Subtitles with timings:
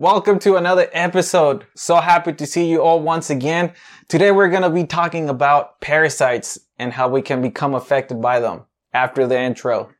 [0.00, 1.66] Welcome to another episode.
[1.76, 3.74] So happy to see you all once again.
[4.08, 8.40] Today we're going to be talking about parasites and how we can become affected by
[8.40, 9.90] them after the intro.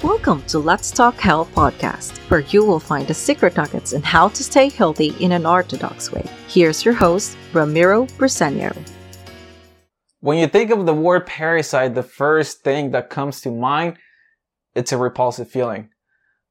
[0.00, 4.28] Welcome to Let's Talk Health podcast, where you will find the secret nuggets in how
[4.28, 6.24] to stay healthy in an orthodox way.
[6.46, 8.76] Here's your host, Ramiro Briseño.
[10.20, 13.96] When you think of the word parasite, the first thing that comes to mind,
[14.76, 15.90] it's a repulsive feeling.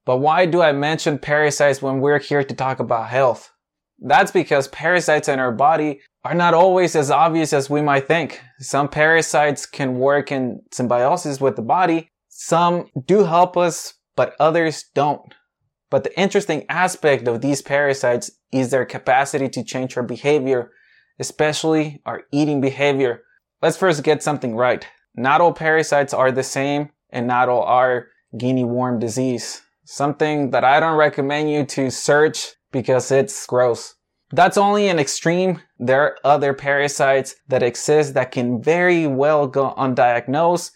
[0.07, 3.51] But why do I mention parasites when we're here to talk about health?
[3.99, 8.39] That's because parasites in our body are not always as obvious as we might think.
[8.59, 12.07] Some parasites can work in symbiosis with the body.
[12.29, 15.35] Some do help us, but others don't.
[15.89, 20.71] But the interesting aspect of these parasites is their capacity to change our behavior,
[21.19, 23.23] especially our eating behavior.
[23.61, 24.87] Let's first get something right.
[25.17, 30.65] Not all parasites are the same and not all are guinea worm disease something that
[30.65, 33.95] I don't recommend you to search because it's gross.
[34.31, 35.61] That's only an extreme.
[35.79, 40.71] There are other parasites that exist that can very well go undiagnosed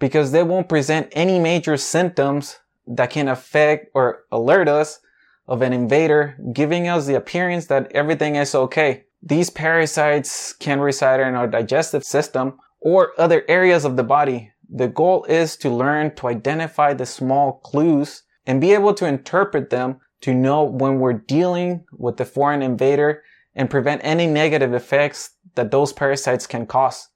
[0.00, 4.98] because they won't present any major symptoms that can affect or alert us
[5.46, 9.04] of an invader, giving us the appearance that everything is okay.
[9.22, 14.50] These parasites can reside in our digestive system or other areas of the body.
[14.68, 19.68] The goal is to learn to identify the small clues and be able to interpret
[19.68, 23.22] them to know when we're dealing with the foreign invader
[23.54, 27.08] and prevent any negative effects that those parasites can cause.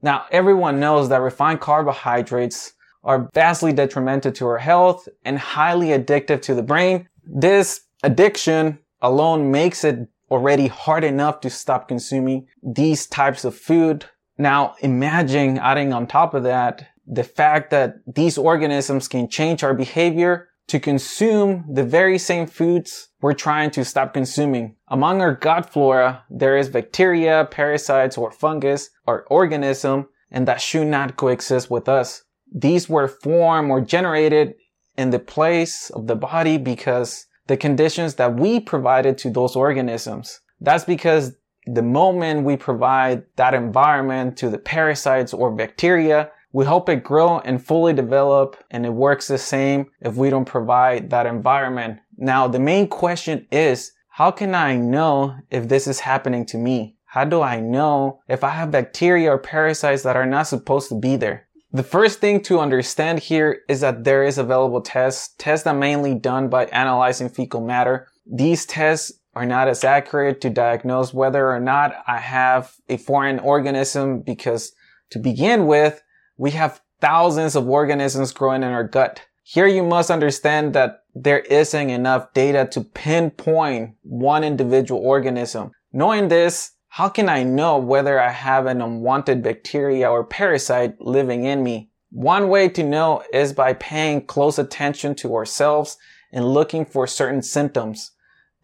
[0.00, 6.40] Now, everyone knows that refined carbohydrates are vastly detrimental to our health and highly addictive
[6.42, 7.08] to the brain.
[7.24, 14.04] This addiction alone makes it already hard enough to stop consuming these types of food.
[14.36, 19.74] Now, imagine adding on top of that the fact that these organisms can change our
[19.74, 24.76] behavior to consume the very same foods we're trying to stop consuming.
[24.88, 30.86] Among our gut flora, there is bacteria, parasites, or fungus, or organism, and that should
[30.86, 32.22] not coexist with us.
[32.54, 34.54] These were formed or generated
[34.96, 40.40] in the place of the body because the conditions that we provided to those organisms.
[40.60, 41.32] That's because
[41.66, 47.40] the moment we provide that environment to the parasites or bacteria, we help it grow
[47.40, 52.00] and fully develop and it works the same if we don't provide that environment.
[52.16, 56.96] Now, the main question is, how can I know if this is happening to me?
[57.04, 60.98] How do I know if I have bacteria or parasites that are not supposed to
[60.98, 61.46] be there?
[61.70, 66.14] The first thing to understand here is that there is available tests, tests that mainly
[66.14, 68.08] done by analyzing fecal matter.
[68.26, 73.38] These tests are not as accurate to diagnose whether or not I have a foreign
[73.38, 74.72] organism because
[75.10, 76.02] to begin with,
[76.38, 79.20] we have thousands of organisms growing in our gut.
[79.42, 85.72] Here you must understand that there isn't enough data to pinpoint one individual organism.
[85.92, 91.44] Knowing this, how can I know whether I have an unwanted bacteria or parasite living
[91.44, 91.90] in me?
[92.10, 95.98] One way to know is by paying close attention to ourselves
[96.32, 98.12] and looking for certain symptoms.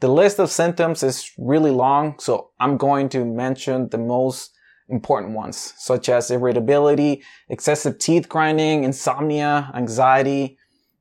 [0.01, 4.54] The list of symptoms is really long, so I'm going to mention the most
[4.89, 10.59] important ones, such as irritability, excessive teeth grinding, insomnia, anxiety,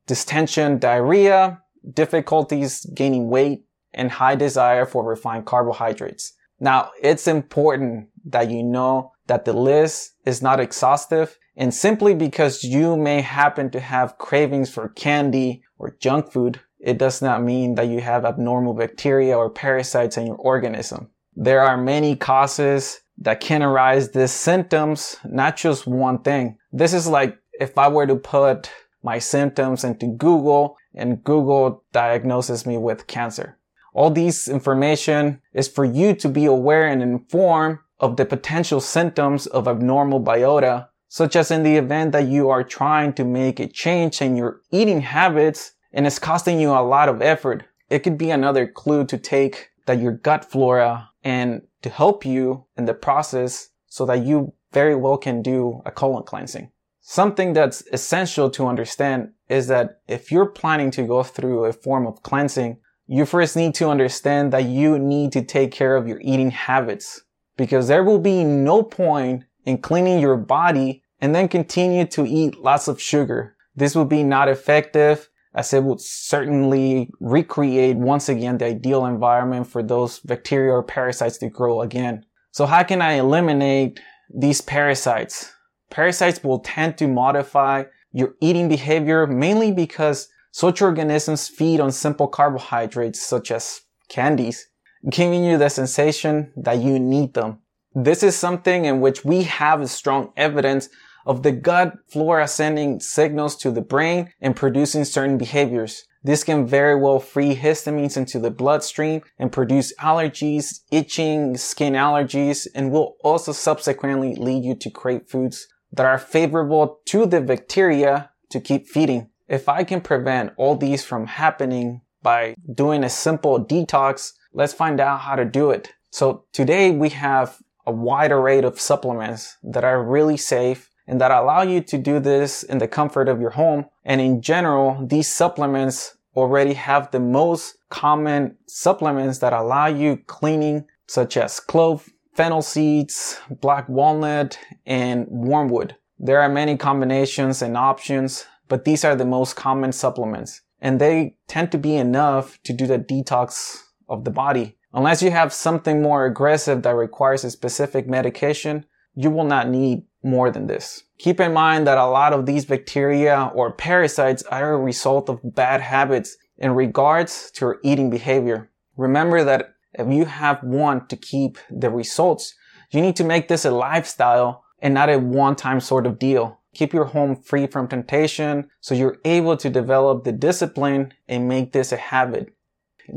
[0.07, 1.61] distension, diarrhea,
[1.93, 6.33] difficulties gaining weight, and high desire for refined carbohydrates.
[6.59, 12.63] Now, it's important that you know that the list is not exhaustive and simply because
[12.63, 17.75] you may happen to have cravings for candy or junk food, it does not mean
[17.75, 21.09] that you have abnormal bacteria or parasites in your organism.
[21.35, 26.57] There are many causes that can arise these symptoms, not just one thing.
[26.71, 28.71] This is like if I were to put
[29.03, 33.57] my symptoms into Google and Google diagnoses me with cancer.
[33.93, 39.45] All these information is for you to be aware and informed of the potential symptoms
[39.47, 43.67] of abnormal biota, such as in the event that you are trying to make a
[43.67, 47.65] change in your eating habits and it's costing you a lot of effort.
[47.89, 52.65] It could be another clue to take that your gut flora and to help you
[52.77, 56.71] in the process so that you very well can do a colon cleansing.
[57.01, 62.07] Something that's essential to understand is that if you're planning to go through a form
[62.07, 62.77] of cleansing,
[63.07, 67.21] you first need to understand that you need to take care of your eating habits
[67.57, 72.59] because there will be no point in cleaning your body and then continue to eat
[72.59, 73.55] lots of sugar.
[73.75, 79.67] This will be not effective as it would certainly recreate once again the ideal environment
[79.67, 82.25] for those bacteria or parasites to grow again.
[82.51, 83.99] So how can I eliminate
[84.33, 85.51] these parasites?
[85.89, 92.27] Parasites will tend to modify your eating behavior mainly because Such organisms feed on simple
[92.27, 94.67] carbohydrates such as candies,
[95.09, 97.57] giving you the sensation that you need them.
[97.95, 100.89] This is something in which we have strong evidence
[101.25, 106.05] of the gut flora sending signals to the brain and producing certain behaviors.
[106.23, 112.65] This can very well free histamines into the bloodstream and produce allergies, itching, skin allergies,
[112.73, 118.31] and will also subsequently lead you to crave foods that are favorable to the bacteria
[118.49, 119.29] to keep feeding.
[119.49, 125.01] If I can prevent all these from happening by doing a simple detox, let's find
[125.01, 125.89] out how to do it.
[126.09, 131.31] So today we have a wide array of supplements that are really safe and that
[131.31, 133.85] allow you to do this in the comfort of your home.
[134.05, 140.85] And in general, these supplements already have the most common supplements that allow you cleaning,
[141.07, 145.95] such as clove, fennel seeds, black walnut, and wormwood.
[146.17, 150.61] There are many combinations and options, but these are the most common supplements.
[150.79, 154.77] And they tend to be enough to do the detox of the body.
[154.93, 158.85] Unless you have something more aggressive that requires a specific medication,
[159.15, 161.03] you will not need more than this.
[161.17, 165.39] Keep in mind that a lot of these bacteria or parasites are a result of
[165.43, 168.69] bad habits in regards to your eating behavior.
[168.97, 172.55] Remember that if you have want to keep the results,
[172.91, 176.59] you need to make this a lifestyle and not a one-time sort of deal.
[176.73, 181.71] Keep your home free from temptation so you're able to develop the discipline and make
[181.71, 182.53] this a habit.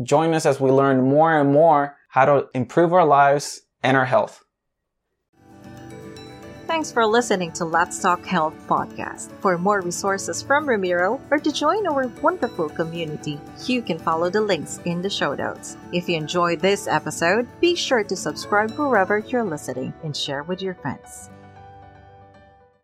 [0.02, 4.04] Join us as we learn more and more how to improve our lives and our
[4.04, 4.42] health.
[6.76, 9.32] Thanks for listening to Let's Talk Health podcast.
[9.40, 14.42] For more resources from Ramiro or to join our wonderful community, you can follow the
[14.42, 15.78] links in the show notes.
[15.90, 20.60] If you enjoyed this episode, be sure to subscribe wherever you're listening and share with
[20.60, 21.30] your friends.